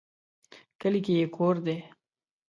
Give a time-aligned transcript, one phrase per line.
[0.81, 1.77] کلي کې یې کور دی